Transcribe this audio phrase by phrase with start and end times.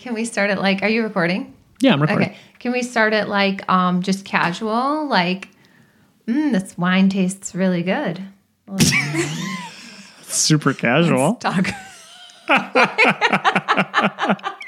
[0.00, 1.54] Can we start it like, are you recording?
[1.80, 2.30] Yeah, I'm recording.
[2.30, 2.38] Okay.
[2.58, 5.06] Can we start it like um just casual?
[5.06, 5.48] Like,
[6.26, 8.22] mm, this wine tastes really good.
[10.22, 11.34] Super casual.
[11.34, 11.68] Talk.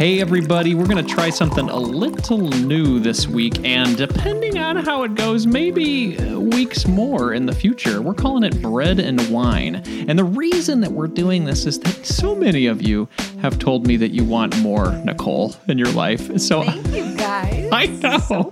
[0.00, 4.76] Hey, everybody, we're going to try something a little new this week, and depending on
[4.76, 8.00] how it goes, maybe uh, weeks more in the future.
[8.00, 9.82] We're calling it Bread and Wine.
[10.08, 13.10] And the reason that we're doing this is that so many of you
[13.42, 16.34] have told me that you want more Nicole in your life.
[16.40, 17.68] So Thank you guys.
[17.72, 18.18] I know.
[18.20, 18.48] So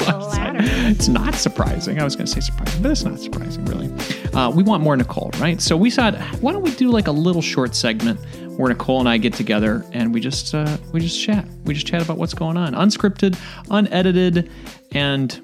[0.91, 1.99] it's not surprising.
[1.99, 3.91] I was going to say surprising, but it's not surprising, really.
[4.35, 5.63] Uh, we want more Nicole, right?
[5.63, 8.21] So we thought, why don't we do like a little short segment
[8.59, 11.47] where Nicole and I get together and we just uh, we just chat.
[11.65, 13.39] We just chat about what's going on, unscripted,
[13.71, 14.51] unedited,
[14.91, 15.41] and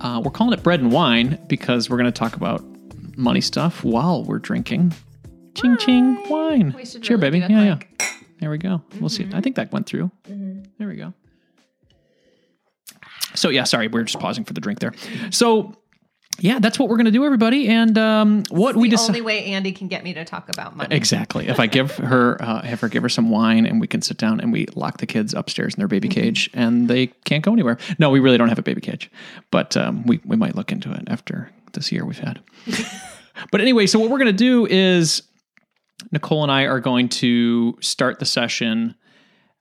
[0.00, 2.64] uh, we're calling it bread and wine because we're going to talk about
[3.18, 4.94] money stuff while we're drinking.
[5.54, 6.74] Ching ching wine.
[7.02, 7.52] Cheer, really baby.
[7.52, 7.78] Yeah, yeah.
[8.40, 8.80] There we go.
[8.98, 9.28] We'll see.
[9.34, 10.10] I think that went through.
[10.24, 11.12] There we go.
[13.34, 14.94] So yeah, sorry, we are just pausing for the drink there.
[15.30, 15.76] So
[16.38, 17.68] yeah, that's what we're gonna do, everybody.
[17.68, 20.76] And um, what we just the only way Andy can get me to talk about
[20.76, 20.94] money.
[20.94, 21.48] exactly.
[21.48, 24.18] If I give her, uh, have her give her some wine, and we can sit
[24.18, 27.52] down and we lock the kids upstairs in their baby cage, and they can't go
[27.52, 27.78] anywhere.
[27.98, 29.10] No, we really don't have a baby cage,
[29.50, 32.40] but um, we we might look into it after this year we've had.
[33.50, 35.22] but anyway, so what we're gonna do is
[36.12, 38.94] Nicole and I are going to start the session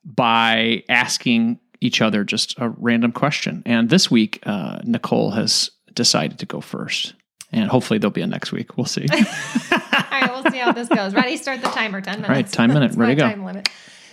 [0.03, 3.63] by asking each other just a random question.
[3.65, 7.13] And this week, uh, Nicole has decided to go first.
[7.51, 8.75] And hopefully there'll be a next week.
[8.77, 9.07] We'll see.
[9.11, 9.77] All
[10.11, 11.13] right, we'll see how this goes.
[11.13, 11.37] Ready?
[11.37, 12.01] Start the timer.
[12.01, 12.29] 10 minutes.
[12.29, 12.95] right, time minute.
[12.95, 13.27] Ready to go.
[13.29, 13.69] Time limit.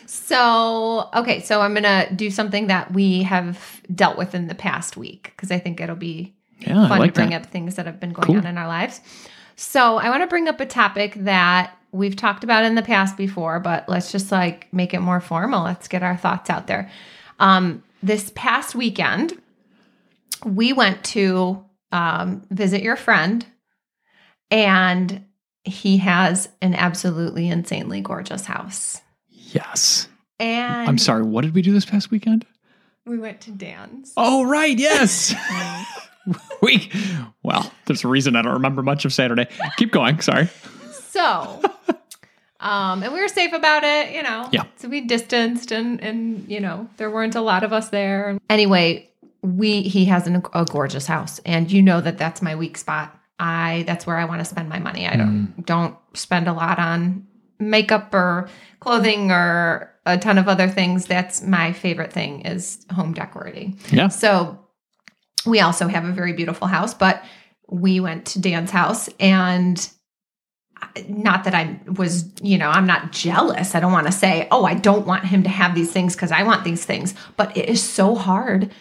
[0.06, 4.54] So, okay, so I'm going to do something that we have dealt with in the
[4.54, 7.42] past week because I think it'll be Yeah, fun like to bring that.
[7.42, 8.36] up things that have been going Cool.
[8.36, 9.00] on in our lives.
[9.56, 13.16] So, I want to bring up a topic that we've talked about in the past
[13.16, 15.64] before, but let's just like make it more formal.
[15.64, 16.90] Let's get our thoughts out there.
[17.40, 19.40] Um, this past weekend,
[20.44, 23.44] we went to um, visit your friend,
[24.50, 25.24] and
[25.64, 29.00] he has an absolutely insanely gorgeous house.
[29.28, 30.08] Yes.
[30.40, 31.22] And I'm sorry.
[31.22, 32.46] What did we do this past weekend?
[33.04, 34.12] we went to Dan's.
[34.16, 34.78] Oh, right.
[34.78, 35.34] Yes.
[36.62, 36.90] we,
[37.42, 39.48] well, there's a reason I don't remember much of Saturday.
[39.76, 40.20] Keep going.
[40.20, 40.48] Sorry.
[40.92, 41.60] So,
[42.60, 44.48] um, and we were safe about it, you know.
[44.52, 44.64] Yeah.
[44.76, 48.38] So we distanced, and and you know there weren't a lot of us there.
[48.48, 49.10] Anyway,
[49.42, 53.18] we he has an, a gorgeous house, and you know that that's my weak spot.
[53.38, 55.06] I that's where I want to spend my money.
[55.06, 55.66] I don't mm.
[55.66, 57.26] don't spend a lot on
[57.58, 58.48] makeup or
[58.80, 61.06] clothing or a ton of other things.
[61.06, 63.78] That's my favorite thing is home decorating.
[63.90, 64.08] Yeah.
[64.08, 64.58] So
[65.46, 67.22] we also have a very beautiful house, but
[67.68, 69.90] we went to Dan's house and
[71.08, 73.74] not that I was, you know, I'm not jealous.
[73.74, 76.32] I don't want to say, oh, I don't want him to have these things because
[76.32, 77.14] I want these things.
[77.36, 78.72] But it is so hard,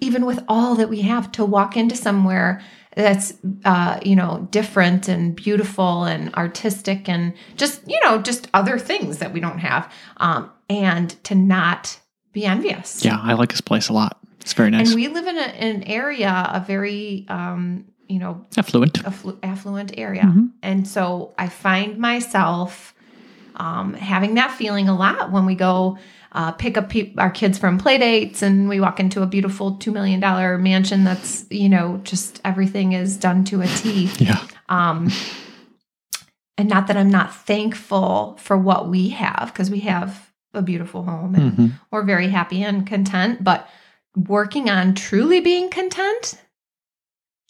[0.00, 2.60] even with all that we have, to walk into somewhere
[2.96, 3.34] that's,
[3.64, 9.18] uh, you know, different and beautiful and artistic and just, you know, just other things
[9.18, 9.92] that we don't have.
[10.18, 11.98] Um, and to not
[12.32, 13.04] be envious.
[13.04, 13.18] Yeah.
[13.20, 14.18] I like this place a lot.
[14.40, 14.88] It's very nice.
[14.88, 19.02] And we live in a, an area, a very, um, you know, Affluent.
[19.04, 20.22] afflu- affluent area.
[20.22, 20.50] Mhm.
[20.62, 22.93] And so I find myself
[23.56, 25.98] um, having that feeling a lot when we go
[26.32, 29.76] uh, pick up pe- our kids from play dates and we walk into a beautiful
[29.78, 30.18] $2 million
[30.62, 34.10] mansion that's, you know, just everything is done to a T.
[34.18, 34.44] Yeah.
[34.68, 35.10] Um,
[36.56, 41.02] and not that I'm not thankful for what we have, because we have a beautiful
[41.02, 41.72] home and Mhm.
[41.90, 43.68] we're very happy and content, but
[44.16, 46.40] working on truly being content,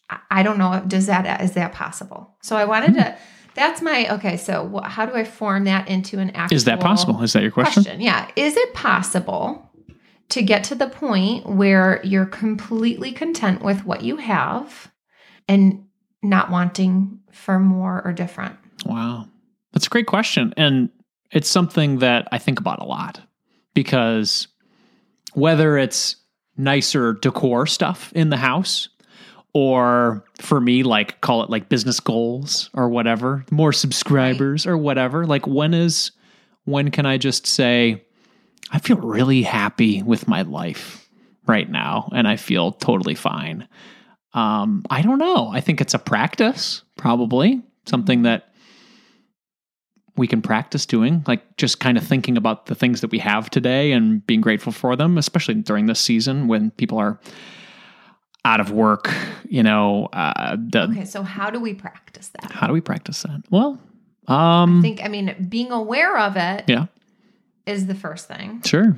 [0.09, 0.83] I- I don't know.
[0.87, 2.35] Does that is that possible?
[2.43, 3.17] So I wanted to.
[3.55, 4.37] That's my okay.
[4.37, 6.57] So wh- how do I form that into an actual?
[6.57, 7.23] Is that possible?
[7.23, 8.01] Is that your question?
[8.01, 8.31] Yeah.
[8.37, 9.71] Is it possible
[10.31, 14.91] to get to the point where you're completely content with what you have
[15.49, 15.85] and
[16.23, 18.57] not wanting for more or different?
[18.85, 19.29] Wow.
[19.73, 20.55] That's a great question.
[20.57, 20.91] And
[21.31, 23.21] it's something that I think about a lot
[23.75, 24.49] because
[25.35, 26.17] whether it's
[26.57, 28.89] nicer decor stuff in the house
[29.55, 35.27] or for me, like call it like business goals or whatever, more subscribers or whatever,
[35.27, 36.11] like when is
[36.67, 38.03] When can I just say,
[38.71, 41.07] I feel really happy with my life
[41.47, 43.69] right now and I feel totally fine?
[44.33, 45.51] Um, I don't know.
[45.53, 48.55] I think it's a practice, probably something that
[50.17, 53.51] we can practice doing, like just kind of thinking about the things that we have
[53.51, 57.21] today and being grateful for them, especially during this season when people are
[58.45, 59.13] out of work.
[59.49, 62.51] You know, uh, the, Okay, so how do we practice that?
[62.51, 63.43] how do we practice that?
[63.51, 63.79] Well,
[64.27, 66.87] um, I think, I mean, being aware of it yeah,
[67.67, 68.63] is the first thing.
[68.65, 68.97] sure.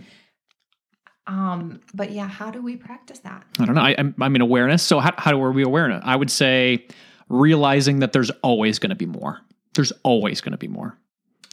[1.27, 3.45] Um, but yeah, how do we practice that?
[3.59, 3.81] I don't know.
[3.81, 4.83] I, I'm, I'm in awareness.
[4.85, 6.07] So how, how are we aware of it?
[6.07, 6.87] I would say
[7.29, 9.41] realizing that there's always going to be more.
[9.75, 10.97] There's always going to be more.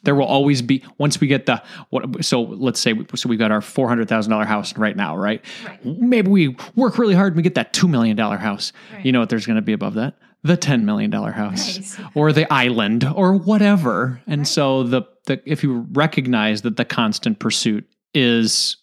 [0.03, 2.23] There will always be once we get the what.
[2.25, 5.41] So let's say so we've got our four hundred thousand dollar house right now, right?
[5.65, 5.85] Right.
[5.85, 8.73] Maybe we work really hard and we get that two million dollar house.
[8.93, 9.05] Right.
[9.05, 9.29] You know what?
[9.29, 12.11] There's going to be above that the ten million dollar house Right.
[12.15, 14.21] or the island or whatever.
[14.27, 18.75] And so the the if you recognize that the constant pursuit is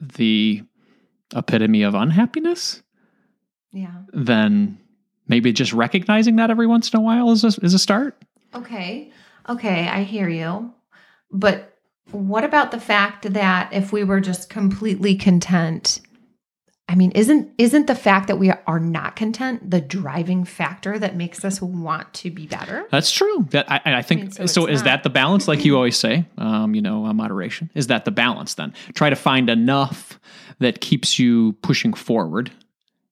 [0.00, 0.62] the
[1.34, 2.82] epitome of unhappiness,
[3.72, 3.92] Yeah.
[4.12, 4.78] then
[5.26, 8.22] maybe just recognizing that every once in a while is a, is a start.
[8.54, 9.10] Okay.
[9.48, 10.72] Okay, I hear you.
[11.30, 11.76] But
[12.10, 16.00] what about the fact that if we were just completely content,
[16.88, 21.16] I mean, isn't isn't the fact that we are not content the driving factor that
[21.16, 22.86] makes us want to be better?
[22.90, 23.46] That's true.
[23.50, 24.46] That I, I think I mean, so.
[24.46, 26.24] so is not- that the balance, like you always say?
[26.38, 28.54] Um, you know, uh, moderation is that the balance?
[28.54, 30.18] Then try to find enough
[30.60, 32.50] that keeps you pushing forward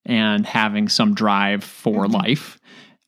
[0.06, 2.12] and having some drive for Mhm.
[2.14, 2.58] life,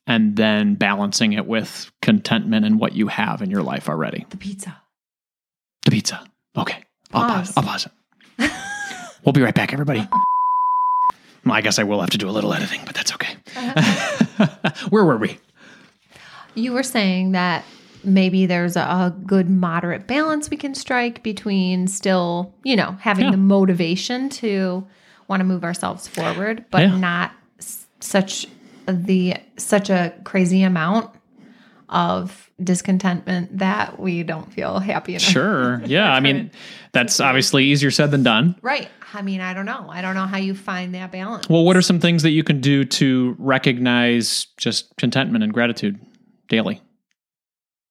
[0.09, 4.25] and then balancing it with contentment and what you have in your life already.
[4.31, 4.75] The pizza.
[5.85, 6.21] The pizza.
[6.57, 6.83] Okay,
[7.13, 7.51] I'll pause.
[7.51, 7.57] Pause.
[7.57, 8.51] I'll pause it.
[9.23, 10.05] we'll be right back, everybody.
[11.45, 13.35] Well, I guess I will have to do a little editing, but that's okay.
[14.89, 15.37] Where were we?
[16.55, 17.63] You were saying that
[18.03, 23.25] maybe there's a, a good moderate balance we can strike between still, you know, having
[23.25, 23.31] Yeah.
[23.31, 24.85] the motivation to
[25.27, 26.97] want to move ourselves forward, but Yeah.
[26.97, 28.47] not s- such
[28.93, 31.13] the such a crazy amount
[31.89, 35.21] of discontentment that we don't feel happy enough.
[35.23, 35.81] Sure.
[35.85, 36.11] Yeah.
[36.13, 36.51] I mean,
[36.91, 38.55] that's obviously easier said than done.
[38.61, 38.89] Right.
[39.13, 39.87] I mean, I don't know.
[39.89, 41.49] I don't know how you find that balance.
[41.49, 45.99] Well, what are some things that you can do to recognize just contentment and gratitude
[46.47, 46.79] daily?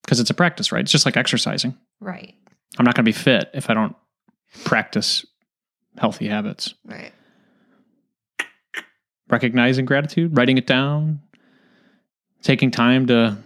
[0.05, 0.83] Because it's a practice, right?
[0.83, 1.77] It's just like exercising.
[2.01, 2.35] right.
[2.79, 3.97] I'm not going to be fit if I don't
[4.65, 5.27] practice
[5.97, 6.75] healthy habits.
[6.85, 7.13] Right.
[9.31, 11.21] Recognizing gratitude, writing it down,
[12.43, 13.37] taking time to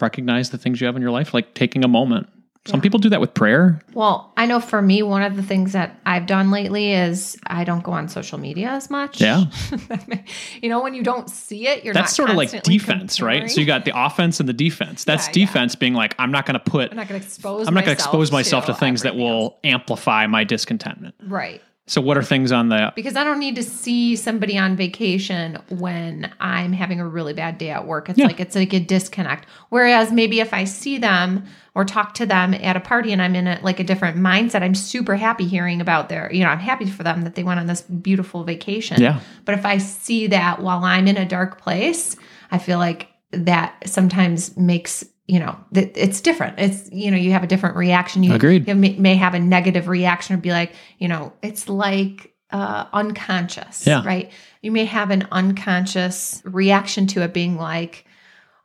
[0.00, 2.28] recognize the things you have in your life, like taking a moment.
[2.66, 2.82] Some Yeah.
[2.82, 3.80] people do that with prayer.
[3.94, 7.62] Well, I know for me, one of the things that I've done lately is I
[7.62, 9.20] don't go on social media as much.
[9.20, 9.44] Yeah.
[10.62, 13.48] you know, when you don't see it, you're That's sort of like defense, right?
[13.48, 15.04] So you got the offense and the defense.
[15.04, 15.46] That's Yeah, yeah.
[15.46, 17.68] defense being like, I'm not going to put I'm not going to expose.
[17.68, 19.54] I'm not going to myself expose myself to things that will else.
[19.62, 21.14] amplify my discontentment.
[21.22, 22.92] right So, what are things on the?
[22.96, 27.58] because I don't need to see somebody on vacation when I'm having a really bad
[27.58, 28.08] day at work.
[28.08, 28.26] It's Yeah.
[28.26, 29.48] like it's like a disconnect.
[29.68, 31.44] Whereas maybe if I see them
[31.76, 34.62] or talk to them at a party and I'm in a, like a different mindset,
[34.62, 36.32] I'm super happy hearing about their.
[36.32, 39.00] You know, I'm happy for them that they went on this beautiful vacation.
[39.00, 42.16] Yeah, But if I see that while I'm in a dark place,
[42.50, 46.58] I feel like that sometimes makes you know that it's different.
[46.58, 48.22] It's you know you have a different reaction.
[48.22, 48.68] You, Agreed.
[48.68, 52.86] You may, may have a negative reaction or be like you know it's like uh,
[52.92, 54.04] unconscious, Yeah.
[54.04, 54.30] right?
[54.62, 58.04] You may have an unconscious reaction to it being like.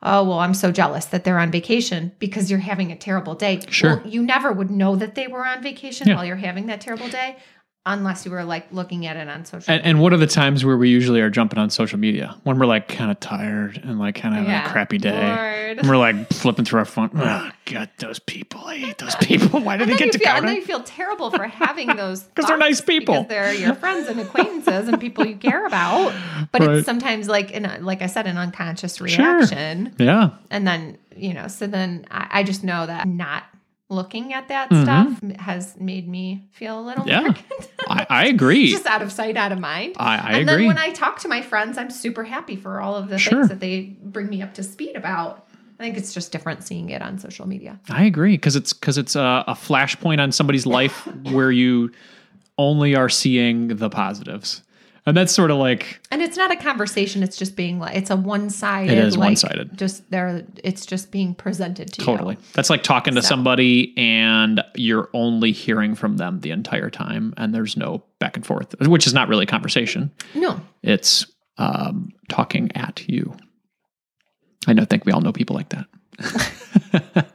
[0.03, 3.60] Oh, well, I'm so jealous that they're on vacation because you're having a terrible day.
[3.70, 3.98] Sure.
[3.98, 6.15] Well, you never would know that they were on vacation Yeah.
[6.15, 7.38] while you're having that terrible day
[7.86, 10.64] unless you were like looking at it on social and, and what are the times
[10.64, 13.98] where we usually are jumping on social media when we're like kind of tired and
[13.98, 15.10] like kind of having a crappy day,
[15.78, 17.10] and we're like flipping through our phone.
[17.16, 18.62] Oh, God, those people!
[18.66, 19.62] I hate those people.
[19.62, 22.46] Why did they get to feel, and then you feel terrible for having those because
[22.46, 23.16] they're nice people.
[23.16, 26.14] because they're your friends and acquaintances and people you care about.
[26.52, 26.78] But Right.
[26.78, 31.34] it's sometimes like, in a, like I said, an unconscious reaction, Yeah, and then you
[31.34, 31.48] know.
[31.48, 33.44] So then I, I just know that not
[33.92, 34.84] looking at that Mhm.
[34.84, 37.34] stuff has made me feel a little Yeah.
[37.90, 38.72] I, I agree.
[38.72, 39.96] just out of sight, out of mind.
[39.98, 40.64] I, I and agree.
[40.64, 43.34] then when I talk to my friends, I'm super happy for all of the Sure.
[43.40, 45.46] things that they bring me up to speed about.
[45.80, 47.80] I think it's just different seeing it on social media.
[47.90, 51.92] I agree because it's because it's a, a flashpoint on somebody's life where you
[52.58, 54.62] only are seeing the positives,
[55.05, 57.24] and that's sort of like And it's not a conversation.
[57.24, 58.98] It's just being like it's a one sided.
[58.98, 59.77] It is like, one-sided.
[59.77, 60.43] Just there.
[60.63, 62.13] It's just being presented to totally.
[62.13, 62.17] you.
[62.36, 62.38] Totally.
[62.53, 67.34] That's like talking to So- somebody and you're only hearing from them the entire time,
[67.38, 70.12] and there's no back and forth, which is not really conversation.
[70.36, 71.25] No, It's
[71.58, 73.36] um, talking at you.
[74.67, 74.86] I know.
[74.86, 75.88] Think we all know people like that.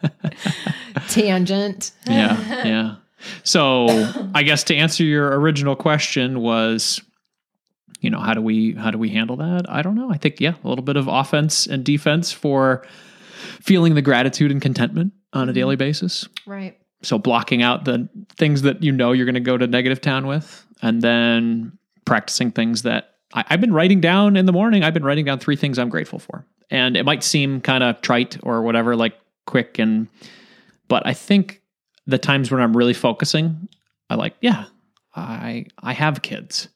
[1.09, 1.93] Tangent.
[2.07, 2.95] yeah, yeah.
[3.43, 3.87] So
[4.35, 7.01] I guess to answer your original question was,
[8.07, 9.69] you know, how do we how do we handle that?
[9.69, 10.13] I don't know.
[10.13, 12.87] I think yeah, a little bit of offense and defense for
[13.61, 15.55] feeling the gratitude and contentment on a mm-hmm.
[15.57, 16.29] daily basis.
[16.47, 16.79] Right.
[17.03, 20.29] So blocking out the things that you know you're going to go to negative town
[20.29, 24.85] with, and then practicing things that I, I've been writing down in the morning.
[24.85, 28.01] I've been writing down three things I'm grateful for, and it might seem kind of
[28.03, 30.07] trite or whatever, like quick and,
[30.87, 31.61] but I think
[32.07, 33.69] the times when I'm really focusing,
[34.09, 34.67] I like, yeah,
[35.17, 36.69] I I have kids.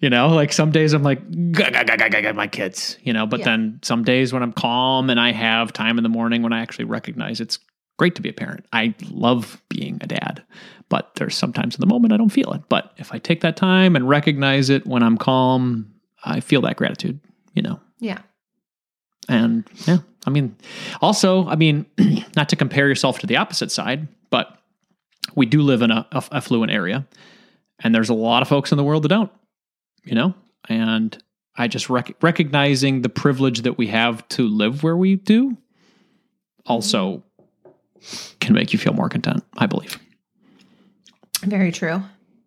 [0.00, 1.18] You know, like some days I'm like,
[1.52, 3.46] "Gah, gah, gah, gah, gah, gah, my kids, you know, but Yeah.
[3.46, 6.60] then some days when I'm calm and I have time in the morning when I
[6.60, 7.58] actually recognize it's
[7.98, 8.64] great to be a parent.
[8.72, 10.44] I love being a dad,
[10.88, 12.62] but there's sometimes in the moment I don't feel it.
[12.68, 15.92] But if I take that time and recognize it when I'm calm,
[16.24, 17.18] I feel that gratitude,
[17.54, 17.80] you know.
[17.98, 18.18] Yeah.
[19.28, 20.54] And yeah, I mean,
[21.02, 21.86] also, I mean,
[22.36, 24.56] not to compare yourself to the opposite side, but
[25.34, 27.04] we do live in a, a affluent area,
[27.80, 29.30] and there's a lot of folks in the world that don't,
[30.04, 30.34] you know.
[30.68, 31.16] And
[31.56, 35.56] I just rec- recognizing the privilege that we have to live where we do,
[36.66, 37.22] also
[38.40, 39.42] can make you feel more content.
[39.56, 39.98] I believe.
[41.42, 42.02] Very true.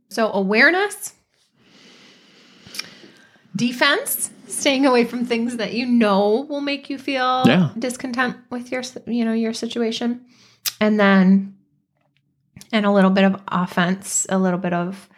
[0.09, 1.13] So awareness,
[3.55, 7.71] defense, staying away from things that you know will make you feel Yeah.
[7.77, 10.21] discontent with your, you know, your situation,
[10.79, 11.55] and then,
[12.71, 15.09] and a little bit of offense, a little bit of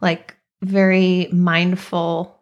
[0.00, 2.38] like very mindful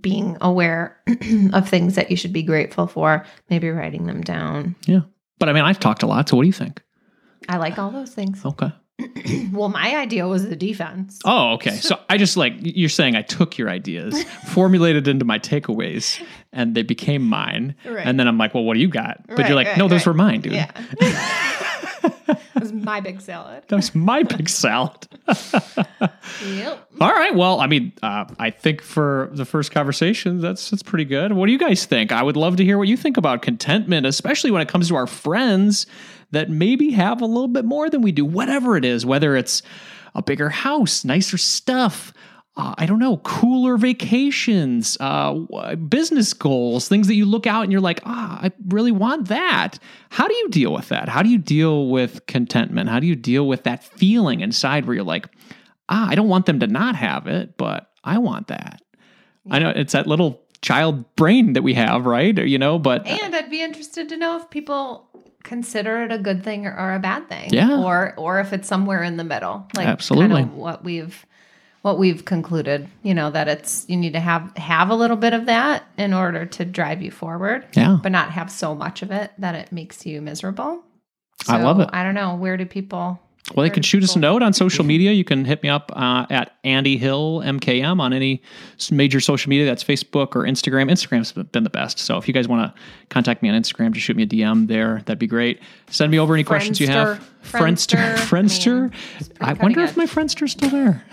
[0.00, 0.96] being aware
[1.52, 4.74] of things that you should be grateful for, maybe writing them down.
[4.86, 5.00] Yeah,
[5.38, 6.28] but I mean, I've talked a lot.
[6.28, 6.82] So what do you think?
[7.48, 8.42] I like all those things.
[8.46, 8.72] Okay.
[9.52, 11.18] Well, my idea was the defense.
[11.26, 11.76] Oh, okay.
[11.76, 16.74] So I just like you're saying I took your ideas, formulated into my takeaways, and
[16.74, 17.74] they became mine.
[17.84, 18.06] Right.
[18.06, 19.22] And then I'm like, well, what do you got?
[19.26, 20.54] But Right, you're like, right, no, those were mine, dude.
[20.54, 20.70] Yeah.
[22.86, 23.64] my big salad.
[23.68, 25.06] That was my big salad.
[26.44, 26.88] Yep.
[27.00, 27.34] All right.
[27.34, 31.32] Well, I mean, uh, I think for the first conversation, that's that's pretty good.
[31.32, 32.12] What do you guys think?
[32.12, 34.96] I would love to hear what you think about contentment, especially when it comes to
[34.96, 35.86] our friends
[36.30, 38.24] that maybe have a little bit more than we do.
[38.24, 39.62] Whatever it is, whether it's
[40.14, 42.12] a bigger house, nicer stuff.
[42.56, 45.34] Uh, I don't know, cooler vacations, uh,
[45.76, 49.78] business goals, things that you look out and you're like, ah, I really want that.
[50.08, 51.10] How do you deal with that?
[51.10, 52.88] How do you deal with contentment?
[52.88, 55.28] How do you deal with that feeling inside where you're like,
[55.90, 58.80] ah, I don't want them to not have it, but I want that.
[59.50, 62.36] I know it's that little child brain that we have, right?
[62.36, 65.08] You know, but And I'd be interested to know if people
[65.44, 67.52] consider it a good thing or, or a bad thing.
[67.52, 67.82] Yeah.
[67.82, 69.68] Or or if it's somewhere in the middle.
[69.76, 70.42] Like Absolutely.
[70.42, 71.24] kind of what we've
[71.86, 75.32] what we've concluded, you know, that it's you need to have have a little bit
[75.32, 77.64] of that in order to drive you forward.
[77.74, 77.98] Yeah.
[78.02, 80.82] But not have so much of it that it makes you miserable.
[81.46, 81.88] I love it.
[81.92, 82.34] I don't know.
[82.34, 83.20] Where do people
[83.54, 85.12] well, they can shoot us a note on social media.
[85.12, 88.42] You can hit me up uh, at Andy Hill MKM on any
[88.90, 89.66] major social media.
[89.66, 90.90] That's Facebook or Instagram.
[90.90, 91.98] Instagram's been the best.
[92.00, 94.66] So if you guys want to contact me on Instagram, just shoot me a DM
[94.66, 95.02] there.
[95.06, 95.60] That'd be great.
[95.88, 97.24] Send me over any questions you have.
[97.44, 98.14] Friendster.
[98.16, 98.16] Friendster.
[98.16, 98.72] Friendster.
[98.72, 98.94] I mean, Friendster.
[99.20, 101.04] it's pretty I wonder cutting if my Friendster's still there.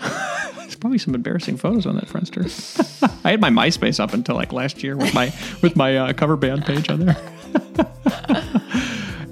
[0.56, 3.20] There's probably some embarrassing photos on that Friendster.
[3.24, 6.36] I had my MySpace up until like last year with my with my uh, cover
[6.36, 8.60] band page on there.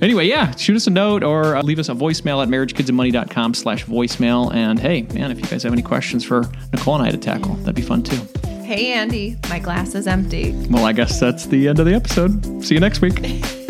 [0.03, 3.87] Anyway, yeah, shoot us a note or uh, leave us a voicemail at marriagekidsandmoney.com slash
[3.87, 4.53] voicemail.
[4.53, 7.55] And hey, man, if you guys have any questions for Nicole and I to tackle,
[7.55, 8.21] that'd be fun too.
[8.65, 10.53] Hey Andy, my glass is empty.
[10.71, 12.65] Well, I guess that's the end of the episode.
[12.65, 13.15] See you next week.